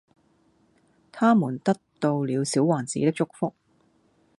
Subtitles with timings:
[1.11, 3.53] 它們得到了小王子的祝福